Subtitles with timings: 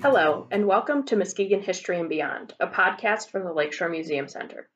[0.00, 4.68] Hello, and welcome to Muskegon History and Beyond, a podcast from the Lakeshore Museum Center.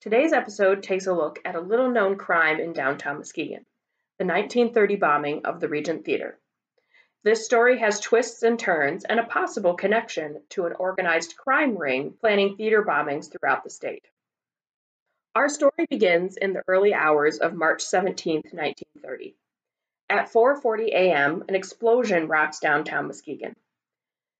[0.00, 3.64] Today's episode takes a look at a little known crime in downtown Muskegon
[4.18, 6.40] the 1930 bombing of the Regent Theater.
[7.22, 12.14] This story has twists and turns and a possible connection to an organized crime ring
[12.20, 14.08] planning theater bombings throughout the state.
[15.36, 19.36] Our story begins in the early hours of March 17, 1930.
[20.10, 23.54] At 4:40 a.m., an explosion rocks downtown Muskegon.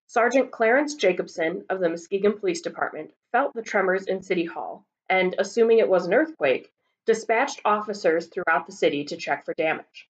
[0.08, 5.34] Sergeant Clarence Jacobson of the Muskegon Police Department felt the tremors in City Hall and,
[5.38, 6.72] assuming it was an earthquake,
[7.04, 10.08] dispatched officers throughout the city to check for damage.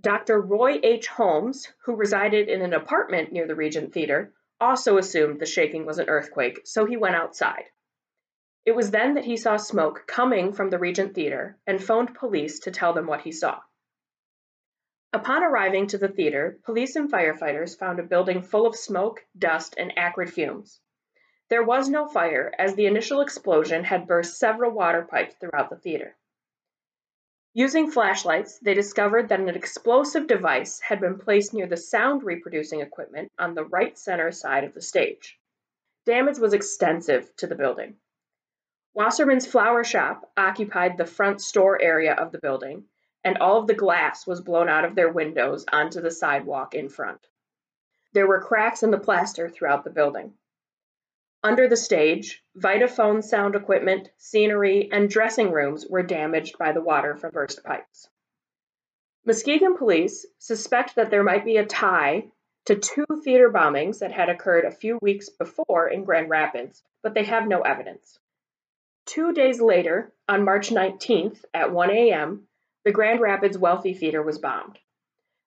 [0.00, 0.40] Dr.
[0.40, 1.06] Roy H.
[1.06, 5.98] Holmes, who resided in an apartment near the Regent Theater, also assumed the shaking was
[5.98, 7.66] an earthquake, so he went outside.
[8.64, 12.58] It was then that he saw smoke coming from the Regent Theater and phoned police
[12.60, 13.60] to tell them what he saw.
[15.14, 19.74] Upon arriving to the theater, police and firefighters found a building full of smoke, dust,
[19.76, 20.80] and acrid fumes.
[21.50, 25.76] There was no fire, as the initial explosion had burst several water pipes throughout the
[25.76, 26.16] theater.
[27.52, 32.80] Using flashlights, they discovered that an explosive device had been placed near the sound reproducing
[32.80, 35.38] equipment on the right center side of the stage.
[36.06, 37.96] Damage was extensive to the building.
[38.94, 42.84] Wasserman's flower shop occupied the front store area of the building,
[43.24, 46.88] and all of the glass was blown out of their windows onto the sidewalk in
[46.88, 47.26] front.
[48.12, 50.34] There were cracks in the plaster throughout the building.
[51.44, 57.16] Under the stage, Vitaphone sound equipment, scenery, and dressing rooms were damaged by the water
[57.16, 58.08] from burst pipes.
[59.24, 62.30] Muskegon police suspect that there might be a tie
[62.66, 67.14] to two theater bombings that had occurred a few weeks before in Grand Rapids, but
[67.14, 68.18] they have no evidence.
[69.06, 72.46] Two days later, on March 19th at 1 a.m.,
[72.84, 74.78] the Grand Rapids Wealthy Theater was bombed.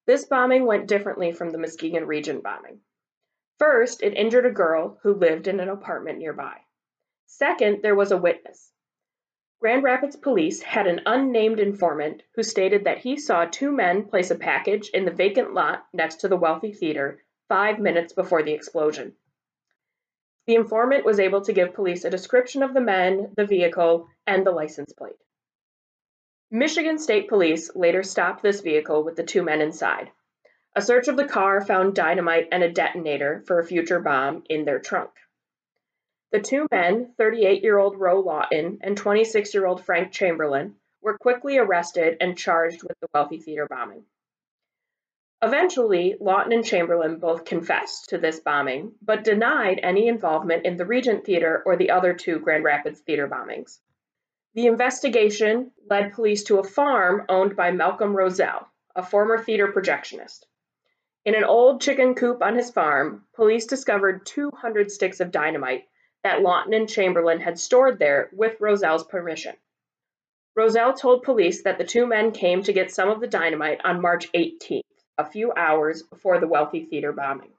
[0.06, 2.80] This bombing went differently from the Muskegon Regent bombing.
[3.58, 6.58] First, it injured a girl who lived in an apartment nearby.
[7.26, 8.72] Second, there was a witness.
[9.60, 14.32] Grand Rapids police had an unnamed informant who stated that he saw two men place
[14.32, 18.54] a package in the vacant lot next to the Wealthy Theater five minutes before the
[18.54, 19.16] explosion.
[20.48, 24.46] The informant was able to give police a description of the men, the vehicle, and
[24.46, 25.16] the license plate.
[26.58, 30.10] Michigan State Police later stopped this vehicle with the two men inside.
[30.74, 34.64] A search of the car found dynamite and a detonator for a future bomb in
[34.64, 35.12] their trunk.
[36.32, 41.18] The two men, 38 year old Roe Lawton and 26 year old Frank Chamberlain, were
[41.18, 44.06] quickly arrested and charged with the Wealthy Theater bombing.
[45.42, 50.86] Eventually, Lawton and Chamberlain both confessed to this bombing, but denied any involvement in the
[50.86, 53.82] Regent Theater or the other two Grand Rapids theater bombings.
[54.56, 60.46] The investigation led police to a farm owned by Malcolm Roselle, a former theater projectionist.
[61.26, 65.90] In an old chicken coop on his farm, police discovered 200 sticks of dynamite
[66.24, 69.58] that Lawton and Chamberlain had stored there with Roselle's permission.
[70.56, 74.02] Roselle told police that the two men came to get some of the dynamite on
[74.02, 74.84] March 18th,
[75.18, 77.52] a few hours before the wealthy theater bombing.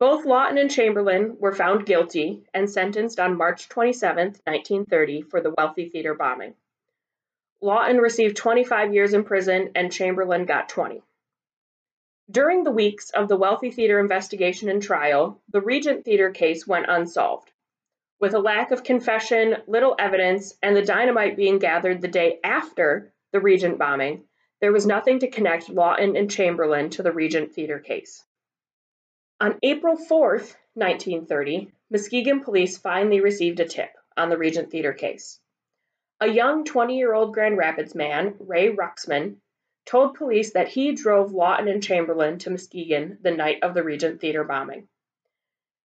[0.00, 5.54] Both Lawton and Chamberlain were found guilty and sentenced on March 27, 1930, for the
[5.58, 6.54] Wealthy Theater bombing.
[7.60, 11.02] Lawton received 25 years in prison and Chamberlain got 20.
[12.30, 16.86] During the weeks of the Wealthy Theater investigation and trial, the Regent Theater case went
[16.88, 17.52] unsolved.
[18.18, 23.12] With a lack of confession, little evidence, and the dynamite being gathered the day after
[23.32, 24.24] the Regent bombing,
[24.62, 28.24] there was nothing to connect Lawton and Chamberlain to the Regent Theater case.
[29.42, 30.32] On April 4,
[30.74, 35.40] 1930, Muskegon police finally received a tip on the Regent Theater case.
[36.20, 39.36] A young 20 year old Grand Rapids man, Ray Ruxman,
[39.86, 44.20] told police that he drove Lawton and Chamberlain to Muskegon the night of the Regent
[44.20, 44.88] Theater bombing.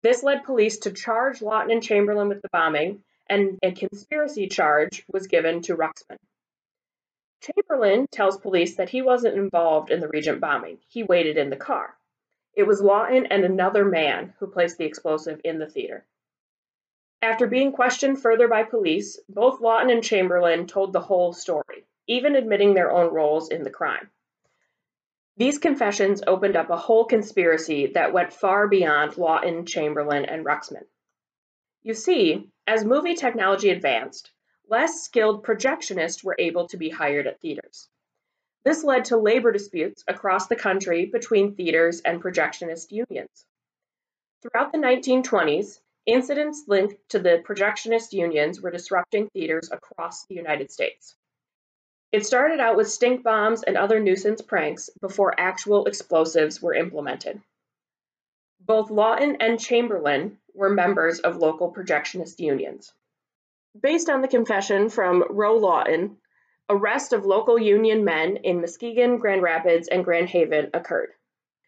[0.02, 5.04] This led police to charge Lawton and Chamberlain with the bombing, and a conspiracy charge
[5.12, 6.20] was given to Ruxman.
[7.42, 11.58] Chamberlain tells police that he wasn't involved in the Regent bombing, he waited in the
[11.58, 11.98] car.
[12.54, 16.06] It was Lawton and another man who placed the explosive in the theater.
[17.22, 22.36] After being questioned further by police, both Lawton and Chamberlain told the whole story, even
[22.36, 24.10] admitting their own roles in the crime.
[25.38, 30.86] These confessions opened up a whole conspiracy that went far beyond Lawton, Chamberlain, and Ruxman.
[31.84, 34.32] You see, as movie technology advanced,
[34.68, 37.88] less skilled projectionists were able to be hired at theaters.
[38.64, 43.46] This led to labor disputes across the country between theaters and projectionist unions.
[44.42, 50.72] Throughout the 1920s, incidents linked to the projectionist unions were disrupting theaters across the United
[50.72, 51.16] States.
[52.12, 57.42] It started out with stink bombs and other nuisance pranks before actual explosives were implemented.
[58.60, 62.94] Both Lawton and Chamberlain were members of local projectionist unions.
[63.80, 66.18] Based on the confession from Roe Lawton,
[66.70, 71.12] arrest of local union men in Muskegon, Grand Rapids, and Grand Haven occurred.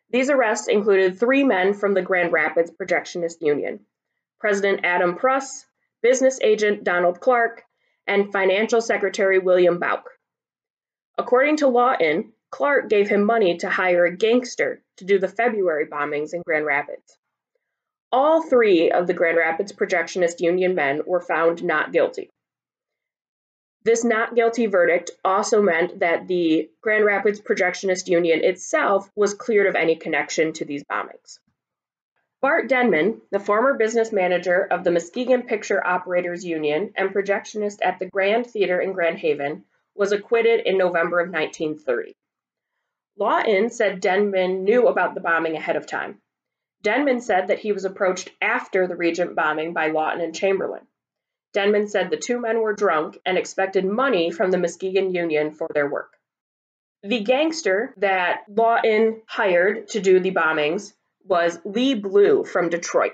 [0.09, 3.85] These arrests included three men from the Grand Rapids Projectionist Union
[4.39, 5.65] President Adam Pruss,
[6.01, 7.63] business agent Donald Clark,
[8.05, 10.03] and financial secretary William Bouck.
[11.17, 15.87] According to Lawton, Clark gave him money to hire a gangster to do the February
[15.87, 17.17] bombings in Grand Rapids.
[18.11, 22.29] All three of the Grand Rapids Projectionist Union men were found not guilty.
[23.83, 29.67] This not guilty verdict also meant that the Grand Rapids Projectionist Union itself was cleared
[29.67, 31.39] of any connection to these bombings.
[32.39, 37.99] Bart Denman, the former business manager of the Muskegon Picture Operators Union and projectionist at
[37.99, 39.65] the Grand Theater in Grand Haven,
[39.95, 42.15] was acquitted in November of 1930.
[43.17, 46.21] Lawton said Denman knew about the bombing ahead of time.
[46.81, 50.87] Denman said that he was approached after the Regent bombing by Lawton and Chamberlain.
[51.53, 55.67] Denman said the two men were drunk and expected money from the Muskegon Union for
[55.73, 56.17] their work.
[57.03, 60.93] The gangster that Lawton hired to do the bombings
[61.25, 63.13] was Lee Blue from Detroit.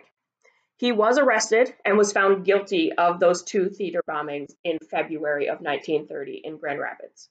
[0.78, 5.60] He was arrested and was found guilty of those two theater bombings in February of
[5.60, 7.30] 1930 in Grand Rapids.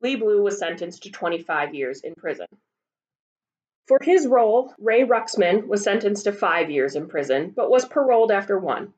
[0.00, 2.46] Lee Blue was sentenced to 25 years in prison.
[3.86, 8.32] For his role, Ray Ruxman was sentenced to five years in prison, but was paroled
[8.32, 8.94] after one.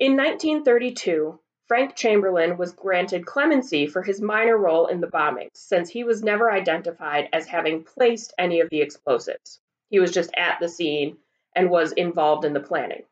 [0.00, 1.38] In 1932,
[1.68, 6.22] Frank Chamberlain was granted clemency for his minor role in the bombings, since he was
[6.22, 9.60] never identified as having placed any of the explosives.
[9.90, 11.18] He was just at the scene
[11.54, 13.02] and was involved in the planning.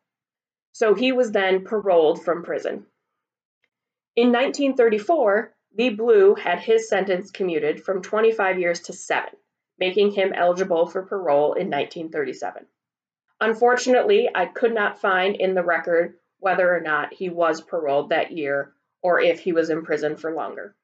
[0.72, 2.86] So he was then paroled from prison.
[4.16, 9.34] In 1934, Lee Blue had his sentence commuted from 25 years to seven,
[9.78, 12.64] making him eligible for parole in 1937.
[13.42, 18.32] Unfortunately, I could not find in the record whether or not he was paroled that
[18.32, 20.74] year or if he was in prison for longer.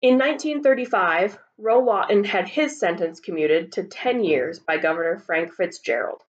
[0.00, 6.22] In 1935, Roe Lawton had his sentence commuted to 10 years by Governor Frank Fitzgerald.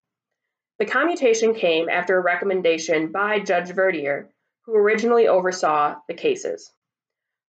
[0.80, 4.30] The commutation came after a recommendation by Judge Verdier,
[4.66, 6.72] who originally oversaw the cases.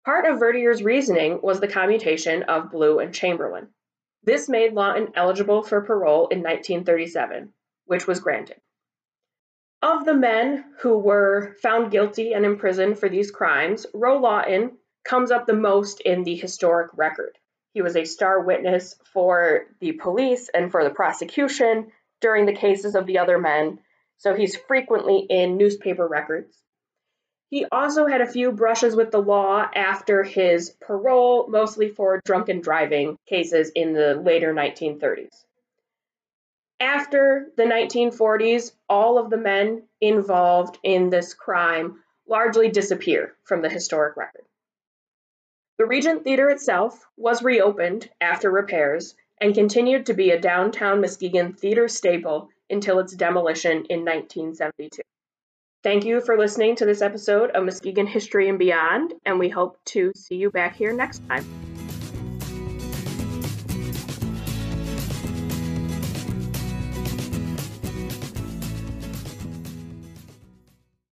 [0.04, 3.68] Part of Verdier's reasoning was the commutation of Blue and Chamberlain.
[4.22, 7.52] This made Lawton eligible for parole in 1937,
[7.84, 8.60] which was granted.
[9.80, 15.30] Of the men who were found guilty and imprisoned for these crimes, Roe Lawton comes
[15.30, 17.38] up the most in the historic record.
[17.74, 22.96] He was a star witness for the police and for the prosecution during the cases
[22.96, 23.78] of the other men,
[24.16, 26.60] so he's frequently in newspaper records.
[27.48, 32.60] He also had a few brushes with the law after his parole, mostly for drunken
[32.60, 35.44] driving cases in the later 1930s.
[36.80, 43.68] After the 1940s, all of the men involved in this crime largely disappear from the
[43.68, 44.44] historic record.
[45.78, 51.52] The Regent Theater itself was reopened after repairs and continued to be a downtown Muskegon
[51.52, 55.02] theater staple until its demolition in 1972.
[55.82, 59.78] Thank you for listening to this episode of Muskegon History and Beyond, and we hope
[59.86, 61.67] to see you back here next time.